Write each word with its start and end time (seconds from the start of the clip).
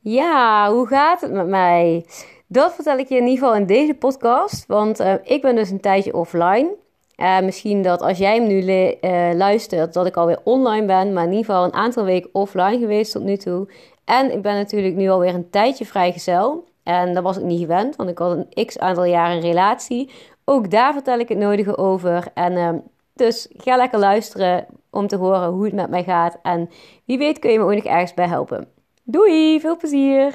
Ja, 0.00 0.72
hoe 0.72 0.86
gaat 0.86 1.20
het 1.20 1.32
met 1.32 1.46
mij? 1.46 2.06
Dat 2.46 2.74
vertel 2.74 2.98
ik 2.98 3.08
je 3.08 3.16
in 3.16 3.26
ieder 3.26 3.38
geval 3.38 3.54
in 3.54 3.66
deze 3.66 3.94
podcast. 3.94 4.66
Want 4.66 5.00
uh, 5.00 5.14
ik 5.22 5.42
ben 5.42 5.54
dus 5.54 5.70
een 5.70 5.80
tijdje 5.80 6.14
offline. 6.14 6.74
Uh, 7.16 7.40
misschien 7.40 7.82
dat 7.82 8.00
als 8.00 8.18
jij 8.18 8.34
hem 8.34 8.46
nu 8.46 8.62
uh, 8.62 9.30
luistert, 9.34 9.92
dat 9.92 10.06
ik 10.06 10.16
alweer 10.16 10.40
online 10.44 10.86
ben. 10.86 11.12
Maar 11.12 11.24
in 11.24 11.30
ieder 11.30 11.44
geval 11.44 11.64
een 11.64 11.72
aantal 11.72 12.04
weken 12.04 12.30
offline 12.32 12.78
geweest 12.78 13.12
tot 13.12 13.22
nu 13.22 13.36
toe. 13.36 13.68
En 14.04 14.32
ik 14.32 14.42
ben 14.42 14.54
natuurlijk 14.54 14.94
nu 14.94 15.08
alweer 15.08 15.34
een 15.34 15.50
tijdje 15.50 15.86
vrijgezel. 15.86 16.64
En 16.82 17.14
dat 17.14 17.22
was 17.22 17.36
ik 17.36 17.44
niet 17.44 17.60
gewend, 17.60 17.96
want 17.96 18.10
ik 18.10 18.18
had 18.18 18.36
een 18.36 18.66
x 18.66 18.78
aantal 18.78 19.04
jaren 19.04 19.36
een 19.36 19.42
relatie. 19.42 20.10
Ook 20.44 20.70
daar 20.70 20.92
vertel 20.92 21.18
ik 21.18 21.28
het 21.28 21.38
nodige 21.38 21.76
over. 21.76 22.26
En 22.34 22.84
dus 23.14 23.48
ga 23.56 23.76
lekker 23.76 23.98
luisteren 23.98 24.66
om 24.90 25.06
te 25.06 25.16
horen 25.16 25.48
hoe 25.48 25.64
het 25.64 25.74
met 25.74 25.90
mij 25.90 26.04
gaat. 26.04 26.38
En 26.42 26.70
wie 27.04 27.18
weet 27.18 27.38
kun 27.38 27.50
je 27.50 27.58
me 27.58 27.64
ook 27.64 27.74
nog 27.74 27.84
ergens 27.84 28.14
bij 28.14 28.26
helpen. 28.26 28.77
Doei, 29.10 29.60
veel 29.60 29.76
plezier! 29.76 30.34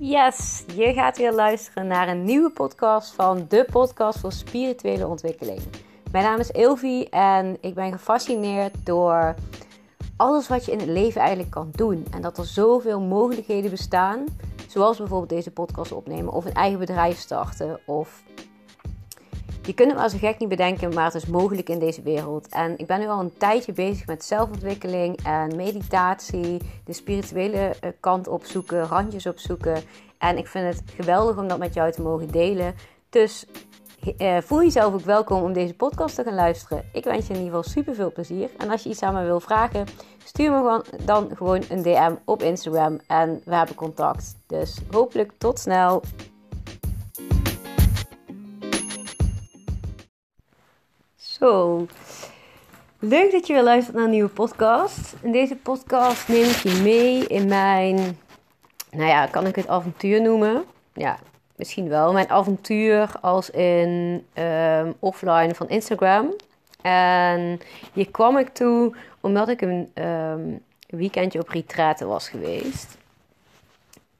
Yes, 0.00 0.64
je 0.74 0.92
gaat 0.92 1.16
weer 1.16 1.32
luisteren 1.32 1.86
naar 1.86 2.08
een 2.08 2.24
nieuwe 2.24 2.50
podcast 2.50 3.14
van 3.14 3.44
de 3.48 3.66
podcast 3.70 4.18
voor 4.18 4.32
spirituele 4.32 5.06
ontwikkeling. 5.06 5.60
Mijn 6.12 6.24
naam 6.24 6.38
is 6.38 6.50
Ilvi 6.50 7.04
en 7.04 7.56
ik 7.60 7.74
ben 7.74 7.92
gefascineerd 7.92 8.86
door 8.86 9.34
alles 10.16 10.48
wat 10.48 10.64
je 10.64 10.72
in 10.72 10.78
het 10.78 10.88
leven 10.88 11.20
eigenlijk 11.20 11.50
kan 11.50 11.70
doen. 11.72 12.06
En 12.10 12.22
dat 12.22 12.38
er 12.38 12.46
zoveel 12.46 13.00
mogelijkheden 13.00 13.70
bestaan, 13.70 14.24
zoals 14.68 14.98
bijvoorbeeld 14.98 15.30
deze 15.30 15.50
podcast 15.50 15.92
opnemen 15.92 16.32
of 16.32 16.44
een 16.44 16.54
eigen 16.54 16.78
bedrijf 16.78 17.18
starten 17.18 17.80
of 17.86 18.22
je 19.62 19.74
kunt 19.74 19.90
het 19.90 20.00
wel 20.00 20.08
zo 20.08 20.18
gek 20.18 20.38
niet 20.38 20.48
bedenken, 20.48 20.94
maar 20.94 21.04
het 21.04 21.14
is 21.14 21.26
mogelijk 21.26 21.68
in 21.68 21.78
deze 21.78 22.02
wereld. 22.02 22.48
En 22.48 22.78
ik 22.78 22.86
ben 22.86 23.00
nu 23.00 23.06
al 23.06 23.20
een 23.20 23.36
tijdje 23.36 23.72
bezig 23.72 24.06
met 24.06 24.24
zelfontwikkeling 24.24 25.18
en 25.24 25.56
meditatie, 25.56 26.60
de 26.84 26.92
spirituele 26.92 27.74
eh, 27.80 27.90
kant 28.00 28.28
opzoeken, 28.28 28.86
randjes 28.86 29.26
opzoeken. 29.26 29.82
En 30.18 30.38
ik 30.38 30.46
vind 30.46 30.74
het 30.74 30.82
geweldig 30.94 31.38
om 31.38 31.48
dat 31.48 31.58
met 31.58 31.74
jou 31.74 31.92
te 31.92 32.02
mogen 32.02 32.30
delen. 32.30 32.74
Dus 33.10 33.46
uh, 34.18 34.38
voel 34.40 34.62
jezelf 34.62 34.94
ook 34.94 35.00
welkom 35.00 35.42
om 35.42 35.52
deze 35.52 35.74
podcast 35.74 36.14
te 36.14 36.22
gaan 36.22 36.34
luisteren. 36.34 36.84
Ik 36.92 37.04
wens 37.04 37.26
je 37.26 37.32
in 37.32 37.40
ieder 37.40 37.56
geval 37.56 37.72
super 37.72 37.94
veel 37.94 38.12
plezier. 38.12 38.50
En 38.58 38.70
als 38.70 38.82
je 38.82 38.88
iets 38.88 39.02
aan 39.02 39.14
me 39.14 39.24
wil 39.24 39.40
vragen, 39.40 39.86
stuur 40.24 40.50
me 40.50 40.84
dan 41.04 41.30
gewoon 41.36 41.62
een 41.68 41.82
DM 41.82 42.14
op 42.24 42.42
Instagram 42.42 43.00
en 43.06 43.42
we 43.44 43.54
hebben 43.54 43.76
contact. 43.76 44.36
Dus 44.46 44.78
hopelijk 44.90 45.32
tot 45.38 45.58
snel. 45.58 46.02
Zo, 51.42 51.86
leuk 52.98 53.32
dat 53.32 53.46
je 53.46 53.52
weer 53.52 53.62
luistert 53.62 53.96
naar 53.96 54.04
een 54.04 54.10
nieuwe 54.10 54.28
podcast. 54.28 55.14
In 55.22 55.32
deze 55.32 55.56
podcast 55.56 56.28
neem 56.28 56.44
ik 56.44 56.56
je 56.56 56.80
mee 56.82 57.26
in 57.26 57.48
mijn, 57.48 57.96
nou 58.90 59.08
ja, 59.08 59.26
kan 59.26 59.46
ik 59.46 59.54
het 59.56 59.68
avontuur 59.68 60.22
noemen? 60.22 60.64
Ja, 60.92 61.18
misschien 61.56 61.88
wel. 61.88 62.12
Mijn 62.12 62.30
avontuur 62.30 63.10
als 63.20 63.50
in 63.50 64.24
um, 64.34 64.94
offline 64.98 65.54
van 65.54 65.68
Instagram. 65.68 66.34
En 66.82 67.60
hier 67.92 68.10
kwam 68.10 68.38
ik 68.38 68.48
toe 68.48 68.96
omdat 69.20 69.48
ik 69.48 69.60
een 69.60 69.90
um, 69.94 70.62
weekendje 70.86 71.40
op 71.40 71.48
retraite 71.48 72.06
was 72.06 72.28
geweest. 72.28 72.96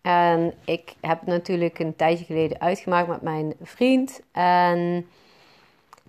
En 0.01 0.55
ik 0.65 0.95
heb 1.01 1.27
natuurlijk 1.27 1.79
een 1.79 1.97
tijdje 1.97 2.25
geleden 2.25 2.61
uitgemaakt 2.61 3.09
met 3.09 3.23
mijn 3.23 3.55
vriend. 3.63 4.21
En 4.33 5.07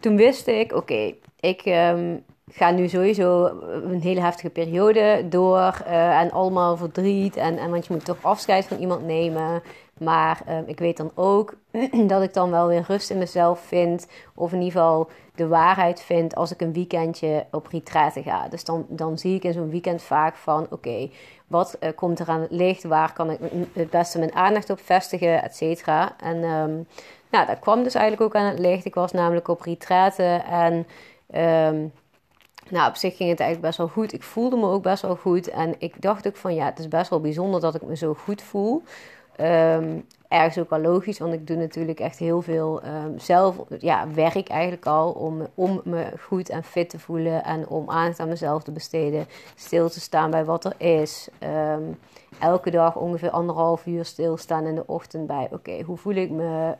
toen 0.03 0.15
wist 0.15 0.47
ik, 0.47 0.73
oké, 0.73 1.13
ik 1.39 1.65
um, 1.65 2.23
ga 2.51 2.71
nu 2.71 2.87
sowieso 2.87 3.45
een 3.83 4.01
hele 4.01 4.21
heftige 4.21 4.49
periode 4.49 5.25
door. 5.29 5.81
Uh, 5.87 6.19
en 6.19 6.31
allemaal 6.31 6.77
verdriet. 6.77 7.35
En, 7.35 7.57
en 7.57 7.71
want 7.71 7.85
je 7.85 7.93
moet 7.93 8.05
toch 8.05 8.17
afscheid 8.21 8.65
van 8.65 8.77
iemand 8.77 9.05
nemen. 9.05 9.61
Maar 9.99 10.41
um, 10.49 10.63
ik 10.65 10.79
weet 10.79 10.97
dan 10.97 11.11
ook 11.15 11.53
dat 12.07 12.21
ik 12.21 12.33
dan 12.33 12.51
wel 12.51 12.67
weer 12.67 12.83
rust 12.87 13.09
in 13.09 13.17
mezelf 13.17 13.59
vind. 13.59 14.07
Of 14.35 14.51
in 14.51 14.61
ieder 14.61 14.71
geval 14.71 15.09
de 15.35 15.47
waarheid 15.47 16.01
vind 16.01 16.35
als 16.35 16.51
ik 16.51 16.61
een 16.61 16.73
weekendje 16.73 17.45
op 17.51 17.67
retraite 17.67 18.21
ga. 18.21 18.47
Dus 18.47 18.63
dan, 18.63 18.85
dan 18.89 19.17
zie 19.17 19.35
ik 19.35 19.43
in 19.43 19.53
zo'n 19.53 19.69
weekend 19.69 20.01
vaak 20.01 20.35
van 20.35 20.67
oké, 20.69 21.09
wat 21.47 21.77
uh, 21.79 21.89
komt 21.95 22.19
er 22.19 22.27
aan 22.27 22.41
het 22.41 22.51
licht? 22.51 22.83
Waar 22.83 23.13
kan 23.13 23.31
ik 23.31 23.39
het 23.73 23.89
beste 23.89 24.17
mijn 24.17 24.35
aandacht 24.35 24.69
op 24.69 24.79
vestigen, 24.79 25.43
et 25.43 25.55
cetera. 25.55 26.15
En 26.19 26.43
um, 26.43 26.87
nou, 27.33 27.45
dat 27.45 27.59
kwam 27.59 27.83
dus 27.83 27.93
eigenlijk 27.93 28.35
ook 28.35 28.41
aan 28.41 28.49
het 28.49 28.59
licht. 28.59 28.85
Ik 28.85 28.95
was 28.95 29.11
namelijk 29.11 29.47
op 29.47 29.61
retraite 29.61 30.23
en 30.49 30.73
um, 31.73 31.91
nou, 32.69 32.89
op 32.89 32.95
zich 32.95 33.15
ging 33.15 33.29
het 33.29 33.39
eigenlijk 33.39 33.61
best 33.61 33.77
wel 33.77 33.87
goed. 33.87 34.13
Ik 34.13 34.23
voelde 34.23 34.55
me 34.55 34.67
ook 34.67 34.83
best 34.83 35.01
wel 35.01 35.15
goed. 35.15 35.49
En 35.49 35.75
ik 35.77 36.01
dacht 36.01 36.27
ook 36.27 36.35
van 36.35 36.55
ja, 36.55 36.65
het 36.65 36.79
is 36.79 36.87
best 36.87 37.09
wel 37.09 37.21
bijzonder 37.21 37.61
dat 37.61 37.75
ik 37.75 37.81
me 37.81 37.95
zo 37.95 38.13
goed 38.13 38.41
voel. 38.41 38.83
Um, 39.39 40.05
ergens 40.27 40.59
ook 40.59 40.69
wel 40.69 40.79
logisch, 40.79 41.19
want 41.19 41.33
ik 41.33 41.47
doe 41.47 41.57
natuurlijk 41.57 41.99
echt 41.99 42.19
heel 42.19 42.41
veel 42.41 42.81
um, 42.85 43.19
zelf, 43.19 43.55
ja, 43.79 44.07
werk 44.13 44.49
eigenlijk 44.49 44.85
al 44.85 45.11
om, 45.11 45.47
om 45.53 45.81
me 45.83 46.05
goed 46.19 46.49
en 46.49 46.63
fit 46.63 46.89
te 46.89 46.99
voelen 46.99 47.43
en 47.43 47.67
om 47.67 47.89
aandacht 47.89 48.19
aan 48.19 48.27
mezelf 48.27 48.63
te 48.63 48.71
besteden, 48.71 49.25
stil 49.55 49.89
te 49.89 49.99
staan 49.99 50.31
bij 50.31 50.45
wat 50.45 50.65
er 50.65 50.73
is. 50.77 51.29
Um, 51.75 51.99
elke 52.39 52.71
dag 52.71 52.95
ongeveer 52.95 53.29
anderhalf 53.29 53.85
uur 53.85 54.05
stilstaan 54.05 54.65
in 54.65 54.75
de 54.75 54.87
ochtend 54.87 55.27
bij, 55.27 55.47
oké, 55.51 55.81
hoe 55.81 55.97
voel 55.97 56.15
ik 56.15 56.29
me? 56.29 56.75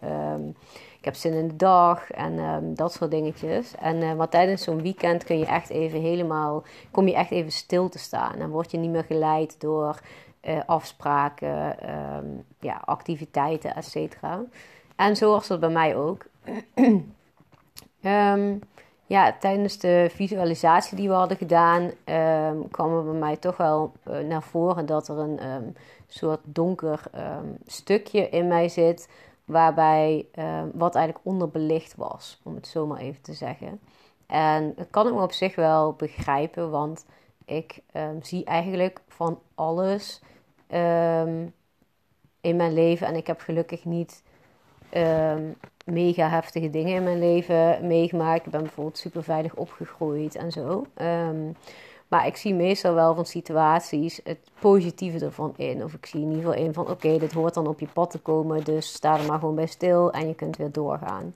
ik 0.97 1.05
heb 1.09 1.15
zin 1.15 1.33
in 1.33 1.47
de 1.47 1.55
dag 1.55 2.11
en 2.11 2.73
dat 2.75 2.93
soort 2.93 3.11
dingetjes. 3.11 3.75
En 3.75 3.95
uh, 3.95 4.13
maar 4.13 4.29
tijdens 4.29 4.63
zo'n 4.63 4.81
weekend 4.81 5.23
kun 5.23 5.37
je 5.37 5.45
echt 5.45 5.69
even 5.69 6.01
helemaal, 6.01 6.63
kom 6.91 7.07
je 7.07 7.13
echt 7.13 7.31
even 7.31 7.51
stil 7.51 7.89
te 7.89 7.99
staan 7.99 8.35
en 8.35 8.49
word 8.49 8.71
je 8.71 8.77
niet 8.77 8.91
meer 8.91 9.03
geleid 9.03 9.59
door 9.59 9.99
uh, 10.47 10.59
afspraken, 10.65 11.89
um, 12.15 12.45
ja, 12.59 12.81
activiteiten, 12.85 13.75
et. 13.75 14.17
En 14.95 15.15
zo 15.15 15.31
was 15.31 15.47
dat 15.47 15.59
bij 15.59 15.69
mij 15.69 15.95
ook. 15.95 16.25
um, 18.01 18.59
ja, 19.05 19.35
tijdens 19.39 19.77
de 19.77 20.07
visualisatie 20.11 20.97
die 20.97 21.07
we 21.07 21.13
hadden 21.13 21.37
gedaan, 21.37 21.81
um, 22.05 22.69
kwam 22.71 22.97
er 22.97 23.03
bij 23.03 23.19
mij 23.19 23.37
toch 23.37 23.57
wel 23.57 23.91
uh, 24.07 24.19
naar 24.19 24.43
voren 24.43 24.85
dat 24.85 25.07
er 25.07 25.17
een 25.17 25.75
soort 26.07 26.39
donker 26.43 27.01
stukje 27.65 28.29
in 28.29 28.47
mij 28.47 28.69
zit, 28.69 29.09
waarbij 29.45 30.25
wat 30.73 30.95
eigenlijk 30.95 31.25
onderbelicht 31.25 31.95
was, 31.95 32.41
om 32.43 32.55
het 32.55 32.67
zo 32.67 32.87
maar 32.87 32.99
even 32.99 33.21
te 33.21 33.33
zeggen. 33.33 33.79
En 34.27 34.73
dat 34.75 34.87
kan 34.89 35.07
ik 35.07 35.13
me 35.13 35.21
op 35.21 35.31
zich 35.31 35.55
wel 35.55 35.93
begrijpen, 35.93 36.69
want 36.69 37.05
ik 37.45 37.79
zie 38.21 38.43
eigenlijk 38.43 39.01
van 39.07 39.39
alles 39.55 40.21
um, 40.73 41.53
in 42.41 42.55
mijn 42.55 42.73
leven. 42.73 43.07
En 43.07 43.15
ik 43.15 43.27
heb 43.27 43.39
gelukkig 43.39 43.85
niet 43.85 44.23
um, 44.93 45.55
mega 45.85 46.29
heftige 46.29 46.69
dingen 46.69 46.95
in 46.95 47.03
mijn 47.03 47.19
leven 47.19 47.87
meegemaakt. 47.87 48.45
Ik 48.45 48.51
ben 48.51 48.61
bijvoorbeeld 48.61 48.97
super 48.97 49.23
veilig 49.23 49.55
opgegroeid 49.55 50.35
en 50.35 50.51
zo. 50.51 50.85
Um, 51.01 51.55
maar 52.07 52.27
ik 52.27 52.35
zie 52.35 52.53
meestal 52.53 52.93
wel 52.93 53.15
van 53.15 53.25
situaties 53.25 54.19
het 54.23 54.49
positieve 54.59 55.25
ervan 55.25 55.53
in. 55.57 55.83
Of 55.83 55.93
ik 55.93 56.05
zie 56.05 56.21
in 56.21 56.29
ieder 56.29 56.43
geval 56.43 56.65
in 56.65 56.73
van 56.73 56.89
oké, 56.89 57.17
dit 57.17 57.33
hoort 57.33 57.53
dan 57.53 57.67
op 57.67 57.79
je 57.79 57.87
pad 57.93 58.11
te 58.11 58.19
komen. 58.19 58.63
Dus 58.63 58.93
sta 58.93 59.17
er 59.17 59.25
maar 59.25 59.39
gewoon 59.39 59.55
bij 59.55 59.65
stil 59.65 60.11
en 60.11 60.27
je 60.27 60.35
kunt 60.35 60.57
weer 60.57 60.71
doorgaan. 60.71 61.35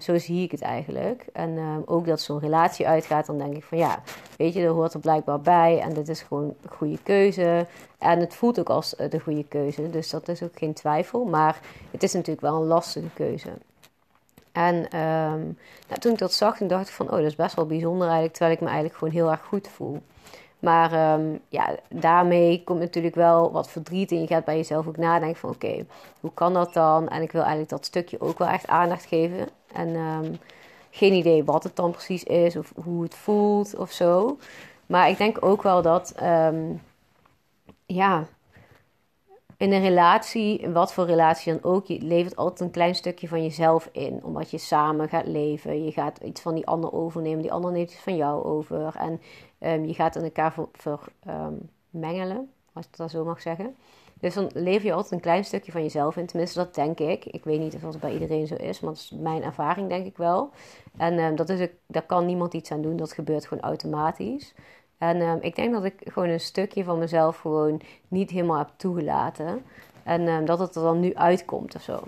Zo 0.00 0.18
zie 0.18 0.42
ik 0.42 0.50
het 0.50 0.62
eigenlijk. 0.62 1.26
En 1.32 1.82
ook 1.86 2.06
dat 2.06 2.20
zo'n 2.20 2.38
relatie 2.38 2.88
uitgaat, 2.88 3.26
dan 3.26 3.38
denk 3.38 3.54
ik 3.54 3.64
van 3.64 3.78
ja, 3.78 4.02
weet 4.36 4.54
je, 4.54 4.62
er 4.62 4.68
hoort 4.68 4.94
er 4.94 5.00
blijkbaar 5.00 5.40
bij. 5.40 5.80
En 5.80 5.92
dit 5.92 6.08
is 6.08 6.22
gewoon 6.22 6.44
een 6.44 6.70
goede 6.70 6.98
keuze. 7.02 7.66
En 7.98 8.20
het 8.20 8.34
voelt 8.34 8.58
ook 8.58 8.70
als 8.70 8.94
de 9.10 9.20
goede 9.20 9.44
keuze. 9.44 9.90
Dus 9.90 10.10
dat 10.10 10.28
is 10.28 10.42
ook 10.42 10.58
geen 10.58 10.74
twijfel. 10.74 11.24
Maar 11.24 11.60
het 11.90 12.02
is 12.02 12.12
natuurlijk 12.12 12.46
wel 12.46 12.60
een 12.60 12.66
lastige 12.66 13.10
keuze. 13.14 13.50
En 14.52 14.74
um, 14.74 15.58
nou, 15.88 16.00
toen 16.00 16.12
ik 16.12 16.18
dat 16.18 16.32
zag, 16.32 16.56
toen 16.56 16.68
dacht 16.68 16.88
ik 16.88 16.94
van, 16.94 17.06
oh, 17.06 17.16
dat 17.16 17.24
is 17.24 17.36
best 17.36 17.54
wel 17.54 17.66
bijzonder 17.66 18.02
eigenlijk, 18.02 18.32
terwijl 18.32 18.56
ik 18.56 18.62
me 18.62 18.66
eigenlijk 18.66 18.98
gewoon 18.98 19.14
heel 19.14 19.30
erg 19.30 19.44
goed 19.44 19.68
voel. 19.68 20.02
Maar 20.58 21.18
um, 21.18 21.40
ja, 21.48 21.76
daarmee 21.88 22.62
komt 22.64 22.78
natuurlijk 22.78 23.14
wel 23.14 23.52
wat 23.52 23.70
verdriet 23.70 24.10
en 24.10 24.20
je 24.20 24.26
gaat 24.26 24.44
bij 24.44 24.56
jezelf 24.56 24.86
ook 24.86 24.96
nadenken 24.96 25.40
van, 25.40 25.50
oké, 25.50 25.86
hoe 26.20 26.30
kan 26.34 26.52
dat 26.52 26.72
dan? 26.72 27.08
En 27.08 27.22
ik 27.22 27.32
wil 27.32 27.40
eigenlijk 27.40 27.70
dat 27.70 27.84
stukje 27.84 28.20
ook 28.20 28.38
wel 28.38 28.48
echt 28.48 28.66
aandacht 28.66 29.04
geven. 29.04 29.48
En 29.72 29.88
um, 29.88 30.38
geen 30.96 31.12
idee 31.12 31.44
wat 31.44 31.62
het 31.62 31.76
dan 31.76 31.90
precies 31.90 32.24
is 32.24 32.56
of 32.56 32.72
hoe 32.84 33.02
het 33.02 33.14
voelt 33.14 33.76
of 33.76 33.90
zo. 33.90 34.38
Maar 34.86 35.08
ik 35.08 35.18
denk 35.18 35.44
ook 35.44 35.62
wel 35.62 35.82
dat, 35.82 36.14
ja, 37.86 38.26
in 39.56 39.72
een 39.72 39.82
relatie, 39.82 40.68
wat 40.68 40.92
voor 40.92 41.06
relatie 41.06 41.52
dan 41.52 41.72
ook, 41.72 41.86
je 41.86 42.02
levert 42.02 42.36
altijd 42.36 42.60
een 42.60 42.70
klein 42.70 42.94
stukje 42.94 43.28
van 43.28 43.42
jezelf 43.42 43.88
in. 43.92 44.20
Omdat 44.24 44.50
je 44.50 44.58
samen 44.58 45.08
gaat 45.08 45.26
leven. 45.26 45.84
Je 45.84 45.92
gaat 45.92 46.18
iets 46.18 46.40
van 46.40 46.54
die 46.54 46.66
ander 46.66 46.92
overnemen, 46.92 47.42
die 47.42 47.52
ander 47.52 47.72
neemt 47.72 47.90
iets 47.90 48.00
van 48.00 48.16
jou 48.16 48.44
over. 48.44 48.96
En 48.96 49.20
um, 49.60 49.84
je 49.84 49.94
gaat 49.94 50.16
in 50.16 50.22
elkaar 50.22 50.54
vermengelen, 50.72 52.26
ver, 52.26 52.38
um, 52.38 52.50
als 52.72 52.86
ik 52.86 52.96
dat 52.96 53.10
zo 53.10 53.24
mag 53.24 53.40
zeggen. 53.40 53.76
Dus 54.20 54.34
dan 54.34 54.50
lever 54.54 54.86
je 54.86 54.92
altijd 54.92 55.12
een 55.12 55.20
klein 55.20 55.44
stukje 55.44 55.72
van 55.72 55.82
jezelf 55.82 56.16
in. 56.16 56.26
Tenminste, 56.26 56.58
dat 56.58 56.74
denk 56.74 56.98
ik. 56.98 57.24
Ik 57.24 57.44
weet 57.44 57.60
niet 57.60 57.74
of 57.74 57.80
dat 57.80 58.00
bij 58.00 58.12
iedereen 58.12 58.46
zo 58.46 58.54
is, 58.54 58.80
maar 58.80 58.92
dat 58.92 59.00
is 59.00 59.12
mijn 59.18 59.42
ervaring, 59.42 59.88
denk 59.88 60.06
ik 60.06 60.16
wel. 60.16 60.50
En 60.96 61.18
um, 61.18 61.36
dat 61.36 61.48
is, 61.48 61.68
daar 61.86 62.06
kan 62.06 62.26
niemand 62.26 62.54
iets 62.54 62.70
aan 62.70 62.82
doen. 62.82 62.96
Dat 62.96 63.12
gebeurt 63.12 63.46
gewoon 63.46 63.64
automatisch. 63.64 64.54
En 64.98 65.20
um, 65.20 65.38
ik 65.40 65.56
denk 65.56 65.72
dat 65.72 65.84
ik 65.84 66.00
gewoon 66.04 66.28
een 66.28 66.40
stukje 66.40 66.84
van 66.84 66.98
mezelf 66.98 67.38
gewoon 67.38 67.80
niet 68.08 68.30
helemaal 68.30 68.58
heb 68.58 68.70
toegelaten. 68.76 69.64
En 70.02 70.28
um, 70.28 70.44
dat 70.44 70.58
het 70.58 70.74
er 70.74 70.82
dan 70.82 71.00
nu 71.00 71.14
uitkomt 71.14 71.74
of 71.74 71.82
zo. 71.82 72.02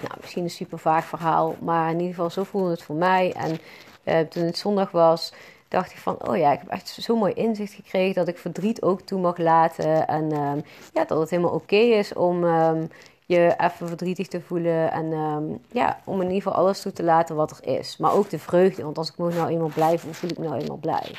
Nou, 0.00 0.14
misschien 0.20 0.42
een 0.42 0.50
super 0.50 0.78
vaag 0.78 1.04
verhaal, 1.04 1.54
maar 1.60 1.90
in 1.90 1.98
ieder 1.98 2.14
geval 2.14 2.30
zo 2.30 2.44
voelde 2.44 2.70
het 2.70 2.82
voor 2.82 2.96
mij. 2.96 3.32
En 3.32 3.58
uh, 4.04 4.20
toen 4.20 4.42
het 4.42 4.58
zondag 4.58 4.90
was, 4.90 5.32
dacht 5.68 5.90
ik 5.90 5.98
van, 5.98 6.28
oh 6.28 6.36
ja, 6.36 6.52
ik 6.52 6.58
heb 6.58 6.68
echt 6.68 6.88
zo 6.88 7.16
mooi 7.16 7.32
inzicht 7.32 7.72
gekregen 7.72 8.14
dat 8.14 8.28
ik 8.28 8.38
verdriet 8.38 8.82
ook 8.82 9.00
toe 9.00 9.20
mag 9.20 9.38
laten. 9.38 10.06
En 10.06 10.32
um, 10.32 10.62
ja, 10.92 11.04
dat 11.04 11.18
het 11.18 11.30
helemaal 11.30 11.52
oké 11.52 11.76
is 11.76 12.12
om 12.12 12.44
um, 12.44 12.88
je 13.26 13.54
even 13.58 13.88
verdrietig 13.88 14.28
te 14.28 14.40
voelen. 14.40 14.92
En 14.92 15.12
um, 15.12 15.60
ja, 15.72 16.00
om 16.04 16.20
in 16.20 16.26
ieder 16.26 16.42
geval 16.42 16.58
alles 16.58 16.80
toe 16.80 16.92
te 16.92 17.02
laten 17.02 17.36
wat 17.36 17.50
er 17.50 17.78
is. 17.78 17.96
Maar 17.96 18.12
ook 18.12 18.30
de 18.30 18.38
vreugde, 18.38 18.82
want 18.82 18.98
als 18.98 19.10
ik 19.10 19.18
me 19.18 19.34
nou 19.34 19.50
eenmaal 19.50 19.70
blij 19.74 19.98
voel, 19.98 20.12
voel 20.12 20.30
ik 20.30 20.38
me 20.38 20.46
nou 20.48 20.60
eenmaal 20.60 20.76
blij. 20.76 21.14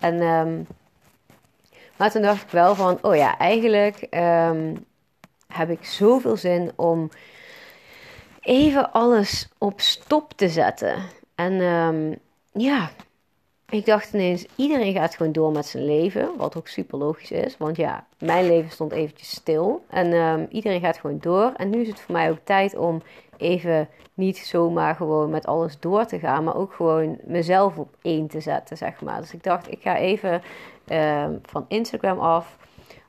En, 0.00 0.66
maar 1.96 2.10
toen 2.10 2.22
dacht 2.22 2.42
ik 2.42 2.50
wel 2.50 2.74
van, 2.74 2.98
oh 3.02 3.16
ja, 3.16 3.38
eigenlijk 3.38 4.06
heb 5.46 5.70
ik 5.70 5.84
zoveel 5.84 6.36
zin 6.36 6.72
om 6.76 7.10
even 8.40 8.92
alles 8.92 9.48
op 9.58 9.80
stop 9.80 10.32
te 10.32 10.48
zetten. 10.48 10.96
En 11.34 11.54
ja, 12.52 12.90
ik 13.70 13.86
dacht 13.86 14.12
ineens, 14.12 14.46
iedereen 14.56 14.92
gaat 14.92 15.14
gewoon 15.14 15.32
door 15.32 15.52
met 15.52 15.66
zijn 15.66 15.84
leven. 15.84 16.36
Wat 16.36 16.56
ook 16.56 16.68
super 16.68 16.98
logisch 16.98 17.30
is. 17.30 17.56
Want 17.56 17.76
ja, 17.76 18.06
mijn 18.18 18.46
leven 18.46 18.70
stond 18.70 18.92
eventjes 18.92 19.30
stil. 19.30 19.84
En 19.88 20.12
um, 20.12 20.46
iedereen 20.50 20.80
gaat 20.80 20.98
gewoon 20.98 21.18
door. 21.20 21.52
En 21.56 21.70
nu 21.70 21.80
is 21.80 21.88
het 21.88 22.00
voor 22.00 22.14
mij 22.14 22.30
ook 22.30 22.38
tijd 22.44 22.76
om 22.76 23.02
even 23.36 23.88
niet 24.14 24.38
zomaar 24.38 24.94
gewoon 24.94 25.30
met 25.30 25.46
alles 25.46 25.80
door 25.80 26.04
te 26.04 26.18
gaan. 26.18 26.44
Maar 26.44 26.56
ook 26.56 26.72
gewoon 26.72 27.18
mezelf 27.24 27.76
op 27.78 27.96
één 28.02 28.26
te 28.26 28.40
zetten, 28.40 28.76
zeg 28.76 29.02
maar. 29.02 29.20
Dus 29.20 29.34
ik 29.34 29.42
dacht, 29.42 29.72
ik 29.72 29.82
ga 29.82 29.96
even 29.96 30.42
um, 30.86 31.38
van 31.42 31.64
Instagram 31.68 32.18
af. 32.18 32.56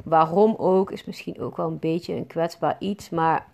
Waarom 0.03 0.55
ook, 0.57 0.91
is 0.91 1.05
misschien 1.05 1.41
ook 1.41 1.57
wel 1.57 1.67
een 1.67 1.79
beetje 1.79 2.13
een 2.13 2.27
kwetsbaar 2.27 2.75
iets. 2.79 3.09
Maar 3.09 3.45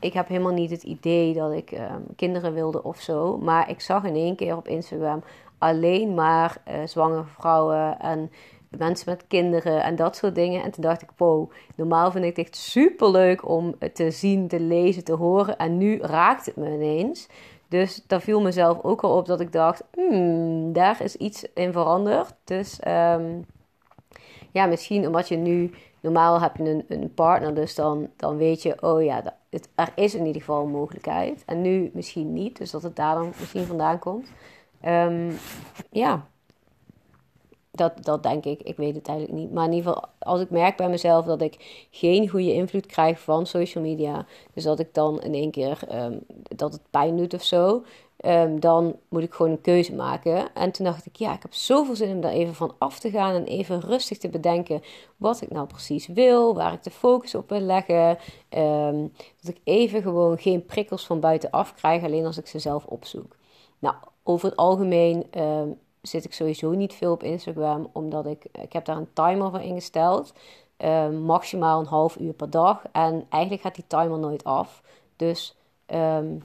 ik 0.00 0.12
heb 0.12 0.28
helemaal 0.28 0.52
niet 0.52 0.70
het 0.70 0.82
idee 0.82 1.34
dat 1.34 1.52
ik 1.52 1.70
um, 1.70 2.06
kinderen 2.16 2.54
wilde 2.54 2.82
of 2.82 3.00
zo. 3.00 3.38
Maar 3.38 3.70
ik 3.70 3.80
zag 3.80 4.04
in 4.04 4.14
één 4.14 4.36
keer 4.36 4.56
op 4.56 4.68
Instagram 4.68 5.22
alleen 5.58 6.14
maar 6.14 6.62
uh, 6.68 6.74
zwangere 6.84 7.24
vrouwen 7.24 7.98
en 7.98 8.30
mensen 8.68 9.10
met 9.10 9.26
kinderen 9.26 9.82
en 9.82 9.96
dat 9.96 10.16
soort 10.16 10.34
dingen. 10.34 10.62
En 10.62 10.70
toen 10.70 10.82
dacht 10.82 11.02
ik, 11.02 11.08
wow, 11.16 11.50
normaal 11.74 12.10
vind 12.10 12.24
ik 12.24 12.36
het 12.36 12.46
echt 12.46 12.56
super 12.56 13.10
leuk 13.10 13.48
om 13.48 13.74
te 13.92 14.10
zien, 14.10 14.48
te 14.48 14.60
lezen, 14.60 15.04
te 15.04 15.12
horen. 15.12 15.56
En 15.56 15.78
nu 15.78 15.98
raakt 16.00 16.46
het 16.46 16.56
me 16.56 16.72
ineens. 16.72 17.28
Dus 17.68 18.02
daar 18.06 18.20
viel 18.20 18.40
mezelf 18.40 18.82
ook 18.82 19.00
al 19.00 19.16
op 19.16 19.26
dat 19.26 19.40
ik 19.40 19.52
dacht, 19.52 19.84
hmm, 19.94 20.72
daar 20.72 21.02
is 21.02 21.16
iets 21.16 21.44
in 21.54 21.72
veranderd. 21.72 22.34
Dus 22.44 22.80
um, 22.86 23.44
ja, 24.50 24.66
misschien 24.66 25.06
omdat 25.06 25.28
je 25.28 25.36
nu, 25.36 25.70
normaal 26.00 26.40
heb 26.40 26.56
je 26.56 26.64
een, 26.64 26.84
een 26.88 27.14
partner, 27.14 27.54
dus 27.54 27.74
dan, 27.74 28.08
dan 28.16 28.36
weet 28.36 28.62
je, 28.62 28.82
oh 28.82 29.02
ja, 29.02 29.22
er 29.74 29.92
is 29.94 30.14
in 30.14 30.26
ieder 30.26 30.40
geval 30.40 30.62
een 30.62 30.70
mogelijkheid. 30.70 31.42
En 31.46 31.60
nu 31.60 31.90
misschien 31.92 32.32
niet, 32.32 32.58
dus 32.58 32.70
dat 32.70 32.82
het 32.82 32.96
daar 32.96 33.14
dan 33.14 33.32
misschien 33.38 33.64
vandaan 33.64 33.98
komt. 33.98 34.28
Um, 34.86 35.38
ja, 35.90 36.28
dat, 37.70 38.04
dat 38.04 38.22
denk 38.22 38.44
ik. 38.44 38.62
Ik 38.62 38.76
weet 38.76 38.94
het 38.94 39.08
eigenlijk 39.08 39.38
niet. 39.38 39.52
Maar 39.52 39.64
in 39.64 39.72
ieder 39.72 39.92
geval, 39.92 40.08
als 40.18 40.40
ik 40.40 40.50
merk 40.50 40.76
bij 40.76 40.88
mezelf 40.88 41.24
dat 41.24 41.40
ik 41.40 41.86
geen 41.90 42.28
goede 42.28 42.52
invloed 42.52 42.86
krijg 42.86 43.20
van 43.20 43.46
social 43.46 43.84
media. 43.84 44.26
Dus 44.54 44.64
dat 44.64 44.78
ik 44.78 44.94
dan 44.94 45.22
in 45.22 45.34
één 45.34 45.50
keer 45.50 45.78
um, 45.94 46.20
dat 46.42 46.72
het 46.72 46.90
pijn 46.90 47.16
doet 47.16 47.34
of 47.34 47.42
zo. 47.42 47.84
Um, 48.24 48.60
dan 48.60 48.96
moet 49.08 49.22
ik 49.22 49.34
gewoon 49.34 49.52
een 49.52 49.60
keuze 49.60 49.94
maken. 49.94 50.54
En 50.54 50.72
toen 50.72 50.84
dacht 50.84 51.06
ik, 51.06 51.16
ja, 51.16 51.34
ik 51.34 51.42
heb 51.42 51.54
zoveel 51.54 51.96
zin 51.96 52.14
om 52.14 52.20
daar 52.20 52.32
even 52.32 52.54
van 52.54 52.74
af 52.78 52.98
te 52.98 53.10
gaan. 53.10 53.34
En 53.34 53.44
even 53.44 53.80
rustig 53.80 54.18
te 54.18 54.28
bedenken 54.28 54.82
wat 55.16 55.40
ik 55.40 55.50
nou 55.50 55.66
precies 55.66 56.06
wil. 56.06 56.54
Waar 56.54 56.72
ik 56.72 56.82
de 56.82 56.90
focus 56.90 57.34
op 57.34 57.48
wil 57.48 57.60
leggen. 57.60 58.18
Dat 59.40 59.54
ik 59.54 59.60
even 59.64 60.02
gewoon 60.02 60.38
geen 60.38 60.64
prikkels 60.64 61.06
van 61.06 61.20
buitenaf 61.20 61.74
krijg. 61.74 62.02
Alleen 62.02 62.26
als 62.26 62.38
ik 62.38 62.46
ze 62.46 62.58
zelf 62.58 62.84
opzoek. 62.84 63.36
Nou, 63.78 63.94
over 64.28 64.48
het 64.48 64.56
algemeen 64.56 65.26
uh, 65.36 65.62
zit 66.00 66.24
ik 66.24 66.32
sowieso 66.32 66.70
niet 66.70 66.94
veel 66.94 67.12
op 67.12 67.22
Instagram, 67.22 67.90
omdat 67.92 68.26
ik, 68.26 68.44
ik 68.52 68.72
heb 68.72 68.84
daar 68.84 68.96
een 68.96 69.12
timer 69.12 69.50
voor 69.50 69.60
ingesteld. 69.60 70.32
Uh, 70.78 71.08
maximaal 71.08 71.80
een 71.80 71.86
half 71.86 72.16
uur 72.16 72.32
per 72.32 72.50
dag. 72.50 72.82
En 72.92 73.26
eigenlijk 73.28 73.62
gaat 73.62 73.74
die 73.74 73.84
timer 73.86 74.18
nooit 74.18 74.44
af. 74.44 74.82
Dus 75.16 75.56
um, 75.86 76.42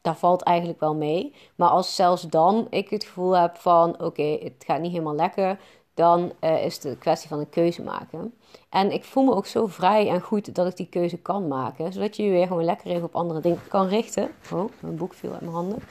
daar 0.00 0.16
valt 0.16 0.42
eigenlijk 0.42 0.80
wel 0.80 0.94
mee. 0.94 1.34
Maar 1.54 1.68
als 1.68 1.94
zelfs 1.94 2.22
dan 2.22 2.66
ik 2.70 2.88
het 2.88 3.04
gevoel 3.04 3.36
heb 3.36 3.56
van 3.56 4.02
oké, 4.02 4.38
het 4.42 4.64
gaat 4.66 4.80
niet 4.80 4.92
helemaal 4.92 5.14
lekker, 5.14 5.58
dan 5.98 6.32
uh, 6.40 6.64
is 6.64 6.74
het 6.74 6.84
een 6.84 6.98
kwestie 6.98 7.28
van 7.28 7.38
een 7.38 7.50
keuze 7.50 7.82
maken. 7.82 8.34
En 8.68 8.92
ik 8.92 9.04
voel 9.04 9.24
me 9.24 9.34
ook 9.34 9.46
zo 9.46 9.66
vrij 9.66 10.08
en 10.08 10.20
goed 10.20 10.54
dat 10.54 10.66
ik 10.66 10.76
die 10.76 10.88
keuze 10.88 11.16
kan 11.16 11.48
maken. 11.48 11.92
Zodat 11.92 12.16
je 12.16 12.22
je 12.22 12.30
weer 12.30 12.46
gewoon 12.46 12.64
lekker 12.64 12.90
even 12.90 13.04
op 13.04 13.16
andere 13.16 13.40
dingen 13.40 13.60
kan 13.68 13.86
richten. 13.86 14.28
Oh, 14.52 14.70
mijn 14.80 14.96
boek 14.96 15.14
viel 15.14 15.32
uit 15.32 15.40
mijn 15.40 15.52
handen. 15.52 15.82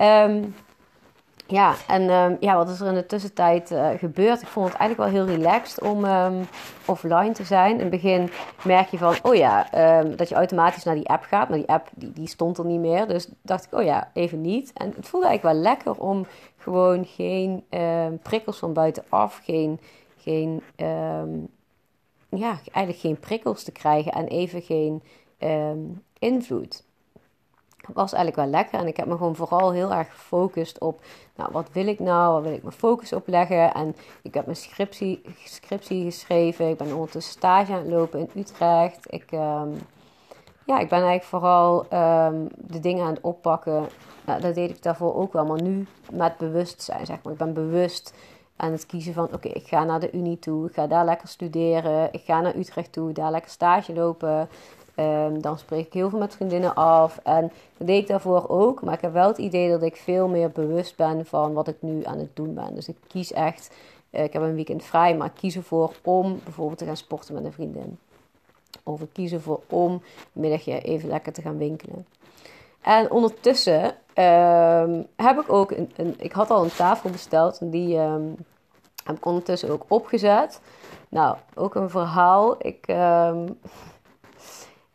Um, 0.00 0.54
ja, 1.46 1.74
en 1.86 2.10
um, 2.10 2.36
ja, 2.40 2.56
wat 2.56 2.68
is 2.68 2.80
er 2.80 2.86
in 2.86 2.94
de 2.94 3.06
tussentijd 3.06 3.70
uh, 3.70 3.88
gebeurd? 3.96 4.42
Ik 4.42 4.48
vond 4.48 4.68
het 4.68 4.76
eigenlijk 4.76 5.10
wel 5.10 5.24
heel 5.24 5.36
relaxed 5.36 5.82
om 5.82 6.04
um, 6.04 6.48
offline 6.86 7.32
te 7.32 7.44
zijn. 7.44 7.72
In 7.72 7.80
het 7.80 7.90
begin 7.90 8.30
merk 8.64 8.88
je 8.88 8.98
van, 8.98 9.14
oh 9.22 9.34
ja, 9.34 9.66
dat 10.16 10.28
je 10.28 10.34
automatisch 10.34 10.84
naar 10.84 10.94
die 10.94 11.08
app 11.08 11.24
gaat. 11.24 11.48
Maar 11.48 11.58
die 11.58 11.68
app 11.68 11.88
die, 11.94 12.12
die 12.12 12.28
stond 12.28 12.58
er 12.58 12.64
niet 12.64 12.80
meer. 12.80 13.06
Dus 13.08 13.28
dacht 13.42 13.64
ik, 13.64 13.78
oh 13.78 13.84
ja, 13.84 14.10
even 14.12 14.40
niet. 14.40 14.72
En 14.74 14.92
het 14.96 15.08
voelde 15.08 15.26
eigenlijk 15.26 15.56
wel 15.56 15.72
lekker 15.72 16.02
om 16.02 16.26
gewoon 16.60 17.04
geen 17.04 17.64
prikkels 18.22 18.58
van 18.58 18.72
buitenaf, 18.72 19.40
geen... 19.44 19.80
geen 20.16 20.62
ja, 22.36 22.58
eigenlijk 22.72 22.98
geen 22.98 23.18
prikkels 23.18 23.62
te 23.62 23.72
krijgen 23.72 24.12
en 24.12 24.26
even 24.26 24.62
geen 24.62 25.02
um, 25.38 26.02
invloed. 26.18 26.84
Het 27.76 27.94
was 27.94 28.12
eigenlijk 28.12 28.36
wel 28.36 28.60
lekker 28.60 28.78
en 28.78 28.86
ik 28.86 28.96
heb 28.96 29.06
me 29.06 29.16
gewoon 29.16 29.36
vooral 29.36 29.72
heel 29.72 29.92
erg 29.92 30.10
gefocust 30.10 30.78
op, 30.78 31.00
nou, 31.36 31.52
wat 31.52 31.68
wil 31.72 31.86
ik 31.86 31.98
nou, 31.98 32.32
waar 32.32 32.42
wil 32.42 32.52
ik 32.52 32.62
mijn 32.62 32.74
focus 32.74 33.12
op 33.12 33.26
leggen. 33.26 33.74
En 33.74 33.96
ik 34.22 34.34
heb 34.34 34.44
mijn 34.44 34.56
scriptie, 34.56 35.22
scriptie 35.44 36.04
geschreven, 36.04 36.68
ik 36.68 36.76
ben 36.76 36.92
ondertussen 36.92 37.32
stage 37.32 37.72
aan 37.72 37.78
het 37.78 37.88
lopen 37.88 38.20
in 38.20 38.40
Utrecht. 38.40 39.12
Ik, 39.12 39.30
ja, 40.70 40.78
ik 40.78 40.88
ben 40.88 41.02
eigenlijk 41.02 41.24
vooral 41.24 41.78
um, 41.78 42.48
de 42.56 42.80
dingen 42.80 43.04
aan 43.04 43.14
het 43.14 43.22
oppakken. 43.22 43.86
Nou, 44.24 44.40
dat 44.40 44.54
deed 44.54 44.70
ik 44.70 44.82
daarvoor 44.82 45.14
ook 45.14 45.32
wel, 45.32 45.46
maar 45.46 45.62
nu 45.62 45.86
met 46.12 46.36
bewustzijn, 46.36 47.06
zeg 47.06 47.18
maar. 47.22 47.32
Ik 47.32 47.38
ben 47.38 47.52
bewust 47.52 48.14
aan 48.56 48.72
het 48.72 48.86
kiezen 48.86 49.14
van: 49.14 49.28
oké, 49.32 49.48
ik 49.48 49.66
ga 49.66 49.84
naar 49.84 50.00
de 50.00 50.12
Unie 50.12 50.38
toe, 50.38 50.66
ik 50.66 50.74
ga 50.74 50.86
daar 50.86 51.04
lekker 51.04 51.28
studeren, 51.28 52.08
ik 52.12 52.22
ga 52.24 52.40
naar 52.40 52.56
Utrecht 52.56 52.92
toe, 52.92 53.12
daar 53.12 53.30
lekker 53.30 53.50
stage 53.50 53.92
lopen. 53.92 54.48
Um, 54.96 55.42
dan 55.42 55.58
spreek 55.58 55.86
ik 55.86 55.92
heel 55.92 56.10
veel 56.10 56.18
met 56.18 56.34
vriendinnen 56.34 56.74
af. 56.74 57.20
En 57.22 57.52
dat 57.76 57.86
deed 57.86 58.02
ik 58.02 58.08
daarvoor 58.08 58.48
ook. 58.48 58.82
Maar 58.82 58.94
ik 58.94 59.00
heb 59.00 59.12
wel 59.12 59.28
het 59.28 59.38
idee 59.38 59.70
dat 59.70 59.82
ik 59.82 59.96
veel 59.96 60.28
meer 60.28 60.50
bewust 60.50 60.96
ben 60.96 61.26
van 61.26 61.52
wat 61.52 61.68
ik 61.68 61.76
nu 61.80 62.04
aan 62.04 62.18
het 62.18 62.36
doen 62.36 62.54
ben. 62.54 62.74
Dus 62.74 62.88
ik 62.88 62.96
kies 63.06 63.32
echt. 63.32 63.74
Uh, 64.10 64.24
ik 64.24 64.32
heb 64.32 64.42
een 64.42 64.54
weekend 64.54 64.82
vrij, 64.82 65.16
maar 65.16 65.26
ik 65.26 65.34
kies 65.34 65.56
ervoor 65.56 65.92
om 66.04 66.40
bijvoorbeeld 66.44 66.78
te 66.78 66.84
gaan 66.84 66.96
sporten 66.96 67.34
met 67.34 67.44
een 67.44 67.52
vriendin. 67.52 67.98
Of 68.92 69.00
ik 69.00 69.12
kies 69.12 69.32
ervoor 69.32 69.60
om 69.68 70.02
middagje 70.32 70.80
even 70.80 71.08
lekker 71.08 71.32
te 71.32 71.42
gaan 71.42 71.58
winkelen. 71.58 72.06
En 72.80 73.10
ondertussen 73.10 73.84
um, 74.14 75.06
heb 75.16 75.40
ik 75.40 75.52
ook 75.52 75.70
een, 75.70 76.14
Ik 76.16 76.32
had 76.32 76.50
al 76.50 76.64
een 76.64 76.72
tafel 76.72 77.10
besteld. 77.10 77.58
En 77.58 77.70
die 77.70 77.98
um, 77.98 78.36
heb 79.04 79.16
ik 79.16 79.24
ondertussen 79.24 79.70
ook 79.70 79.84
opgezet. 79.88 80.60
Nou, 81.08 81.36
ook 81.54 81.74
een 81.74 81.90
verhaal. 81.90 82.54
Ik, 82.58 82.84
um, 82.88 83.58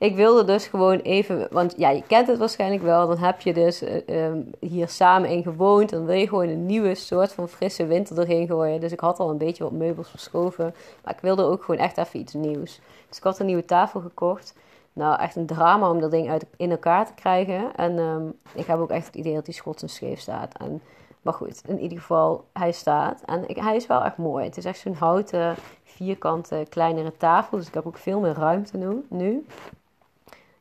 ik 0.06 0.16
wilde 0.16 0.44
dus 0.44 0.68
gewoon 0.68 0.98
even. 0.98 1.48
Want 1.52 1.74
ja, 1.78 1.90
je 1.90 2.04
kent 2.08 2.28
het 2.28 2.38
waarschijnlijk 2.38 2.84
wel. 2.84 3.08
Dan 3.08 3.18
heb 3.18 3.42
je 3.42 3.54
dus 3.54 3.84
uh, 3.84 4.32
hier 4.60 4.88
samen 4.88 5.30
in 5.30 5.44
gewoond. 5.44 5.90
Dan 5.90 6.06
wil 6.06 6.16
je 6.16 6.28
gewoon 6.28 6.48
een 6.48 6.66
nieuwe 6.66 6.96
soort 6.96 7.34
van 7.34 7.50
frisse 7.50 7.86
winter 7.86 8.20
erheen 8.20 8.48
gooien. 8.48 8.80
Dus 8.80 8.92
ik 8.92 9.00
had 9.00 9.20
al 9.20 9.30
een 9.30 9.38
beetje 9.38 9.64
wat 9.64 9.72
meubels 9.72 10.10
verschoven. 10.10 10.76
Maar 11.04 11.14
ik 11.14 11.22
wilde 11.22 11.44
ook 11.44 11.64
gewoon 11.64 11.82
echt 11.82 11.98
even 11.98 12.20
iets 12.20 12.34
nieuws. 12.34 12.80
Dus 13.08 13.18
ik 13.18 13.24
had 13.24 13.40
een 13.40 13.46
nieuwe 13.46 13.66
tafel 13.66 14.00
gekocht 14.00 14.54
nou, 14.96 15.20
echt 15.20 15.36
een 15.36 15.46
drama 15.46 15.90
om 15.90 16.00
dat 16.00 16.12
ding 16.12 16.30
uit, 16.30 16.46
in 16.58 16.72
elkaar 16.72 17.06
te 17.06 17.14
krijgen. 17.14 17.76
En 17.76 17.98
um, 17.98 18.34
ik 18.54 18.66
heb 18.66 18.80
ook 18.80 18.90
echt 18.90 19.06
het 19.06 19.16
idee 19.16 19.34
dat 19.34 19.46
die 19.46 19.54
schots 19.54 19.82
en 19.82 19.90
scheef 19.90 20.20
staat. 20.20 20.58
En, 20.58 20.82
maar 21.22 21.34
goed, 21.34 21.62
in 21.68 21.80
ieder 21.80 21.98
geval, 21.98 22.46
hij 22.54 22.72
staat. 22.72 23.22
En 23.26 23.48
ik, 23.50 23.56
hij 23.56 23.76
is 23.76 23.88
wel 23.88 24.04
echt 24.04 24.18
mooi. 24.18 24.46
Het 24.46 24.58
is 24.58 24.66
echt 24.66 24.80
zo'n 24.80 24.94
houten, 24.94 25.56
vierkante, 25.84 26.66
kleinere 26.70 27.18
tafel. 27.18 27.58
Dus 27.58 27.68
ik 27.68 27.74
heb 27.74 27.86
ook 27.86 27.98
veel 27.98 28.20
meer 28.20 28.34
ruimte 28.34 28.78
nu. 29.10 29.46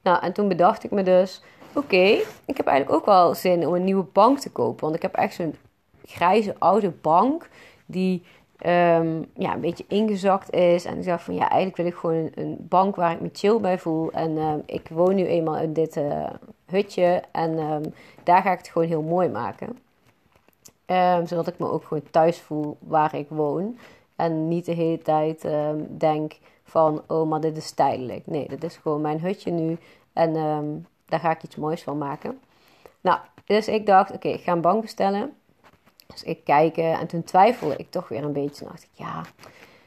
Nou, 0.05 0.23
en 0.23 0.33
toen 0.33 0.49
bedacht 0.49 0.85
ik 0.85 0.91
me 0.91 1.03
dus... 1.03 1.43
Oké, 1.75 2.19
ik 2.45 2.57
heb 2.57 2.67
eigenlijk 2.67 2.99
ook 2.99 3.07
wel 3.07 3.35
zin 3.35 3.67
om 3.67 3.75
een 3.75 3.85
nieuwe 3.85 4.05
bank 4.13 4.39
te 4.39 4.51
kopen. 4.51 4.85
Want 4.85 4.95
ik 4.95 5.03
heb 5.03 5.15
echt 5.15 5.35
zo'n 5.35 5.55
grijze 6.05 6.55
oude 6.59 6.91
bank... 6.91 7.49
die 7.87 8.23
ehm, 8.59 9.23
ja, 9.35 9.55
een 9.55 9.61
beetje 9.61 9.85
ingezakt 9.89 10.53
is. 10.53 10.85
En 10.85 10.99
ik 10.99 11.05
dacht 11.05 11.25
van 11.25 11.35
ja, 11.35 11.49
eigenlijk 11.49 11.77
wil 11.77 11.87
ik 11.87 11.95
gewoon 11.95 12.31
een, 12.35 12.57
bank 12.69 12.97
waar 12.97 13.13
ik 13.13 13.21
me 13.21 13.29
chill 13.33 13.61
bij 13.61 13.79
voel. 13.79 14.13
En 14.13 14.39
ehm, 14.39 14.59
ik 14.67 14.89
woon 14.89 15.15
nu 15.15 15.27
eenmaal 15.27 15.57
in 15.57 15.73
dit 15.73 15.97
uh, 15.97 16.27
hutje 16.67 17.23
en 17.33 17.59
ehm, 17.59 17.83
daar 18.23 18.43
ga 18.43 18.53
ik 18.53 18.59
het 18.59 18.69
gewoon 18.69 18.89
heel 18.89 19.03
mooi 19.03 19.29
maken. 19.29 19.79
zodat 21.27 21.47
ik 21.47 21.59
me 21.59 21.71
ook 21.71 21.85
gewoon 21.85 22.11
thuis 22.11 22.41
voel 22.41 22.77
waar 22.81 23.15
ik 23.15 23.27
woon. 23.29 23.79
En 24.17 24.49
niet 24.49 24.65
de 24.65 24.73
hele 24.73 24.99
tijd 24.99 25.49
denk 25.89 26.39
van, 26.65 27.03
oh, 27.07 27.29
maar 27.29 27.41
dit 27.41 27.57
is 27.57 27.71
tijdelijk. 27.71 28.27
Nee, 28.27 28.49
dit 28.49 28.65
is 28.65 28.77
gewoon 28.77 29.01
mijn 29.01 29.21
hutje 29.21 29.51
nu. 29.51 29.79
En 30.13 30.33
daar 31.07 31.21
ga 31.21 31.31
ik 31.31 31.43
iets 31.43 31.57
moois 31.57 31.83
van 31.83 31.99
maken. 31.99 32.41
Nou, 33.01 33.19
dus 33.45 33.69
ik 33.69 33.87
dacht, 33.87 34.13
oké, 34.13 34.29
ik 34.29 34.43
ga 34.43 34.53
een 34.53 34.61
bank 34.61 34.83
bestellen. 34.83 35.33
Dus 36.07 36.23
ik 36.23 36.45
kijk 36.45 36.77
en 36.77 37.07
toen 37.07 37.25
twijfelde 37.25 37.77
ik 37.77 37.91
toch 37.91 38.09
weer 38.09 38.25
een 38.25 38.33
beetje. 38.33 38.65
Dacht 38.65 38.83
ik, 38.83 38.89
ja, 38.93 39.23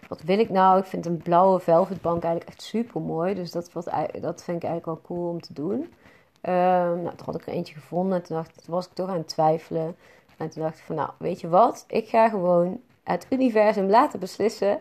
wat 0.07 0.21
wil 0.21 0.39
ik 0.39 0.49
nou? 0.49 0.79
Ik 0.79 0.85
vind 0.85 1.05
een 1.05 1.17
blauwe 1.17 1.59
velvetbank 1.59 2.23
eigenlijk 2.23 2.53
echt 2.55 2.61
super 2.61 3.01
mooi. 3.01 3.33
Dus 3.33 3.51
dat, 3.51 3.71
dat 4.21 4.43
vind 4.43 4.63
ik 4.63 4.69
eigenlijk 4.69 4.85
wel 4.85 5.01
cool 5.03 5.29
om 5.29 5.41
te 5.41 5.53
doen. 5.53 5.93
Um, 6.41 7.01
nou, 7.01 7.15
toen 7.15 7.25
had 7.25 7.35
ik 7.35 7.47
er 7.47 7.53
eentje 7.53 7.73
gevonden 7.73 8.17
en 8.17 8.23
toen, 8.23 8.35
dacht, 8.35 8.63
toen 8.63 8.73
was 8.73 8.85
ik 8.85 8.93
toch 8.93 9.09
aan 9.09 9.17
het 9.17 9.27
twijfelen. 9.27 9.95
En 10.37 10.49
toen 10.49 10.63
dacht 10.63 10.77
ik 10.77 10.83
van, 10.83 10.95
nou, 10.95 11.09
weet 11.17 11.41
je 11.41 11.49
wat? 11.49 11.83
Ik 11.87 12.07
ga 12.07 12.29
gewoon 12.29 12.81
het 13.07 13.25
universum 13.29 13.89
laten 13.89 14.19
beslissen. 14.19 14.79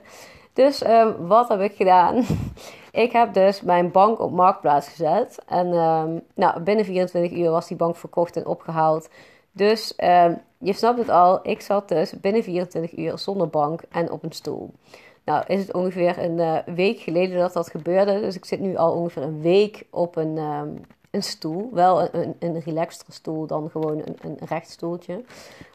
Dus 0.52 0.87
um, 0.87 1.26
wat 1.26 1.49
heb 1.49 1.61
ik 1.61 1.75
gedaan? 1.75 2.25
ik 3.04 3.12
heb 3.12 3.35
dus 3.35 3.62
mijn 3.62 3.90
bank 3.90 4.21
op 4.21 4.33
marktplaats 4.33 4.88
gezet. 4.88 5.38
En 5.49 5.66
um, 5.66 6.23
nou, 6.35 6.61
binnen 6.61 6.85
24 6.85 7.38
uur 7.38 7.50
was 7.50 7.68
die 7.68 7.76
bank 7.76 7.97
verkocht 7.97 8.37
en 8.37 8.47
opgehaald. 8.47 9.09
Dus 9.52 9.95
um, 9.97 10.38
je 10.59 10.73
snapt 10.73 10.99
het 10.99 11.09
al, 11.09 11.38
ik 11.42 11.61
zat 11.61 11.88
dus 11.88 12.21
binnen 12.21 12.42
24 12.42 12.97
uur 12.99 13.18
zonder 13.18 13.49
bank 13.49 13.83
en 13.90 14.11
op 14.11 14.23
een 14.23 14.33
stoel. 14.33 14.71
Nou, 15.25 15.45
is 15.47 15.61
het 15.61 15.75
ongeveer 15.75 16.18
een 16.18 16.38
uh, 16.38 16.59
week 16.75 16.99
geleden 16.99 17.38
dat 17.38 17.52
dat 17.52 17.71
gebeurde. 17.71 18.21
Dus 18.21 18.37
ik 18.37 18.45
zit 18.45 18.61
nu 18.61 18.76
al 18.76 18.92
ongeveer 18.92 19.23
een 19.23 19.40
week 19.40 19.87
op 19.90 20.16
een, 20.16 20.38
een 21.16 21.23
stoel. 21.23 21.70
Wel 21.73 22.14
een, 22.14 22.37
een, 22.38 22.61
relaxtere 22.61 23.12
stoel 23.12 23.46
dan 23.46 23.70
gewoon 23.70 23.99
een, 23.99 24.16
een 24.20 24.38
rechtstoeltje. 24.49 25.25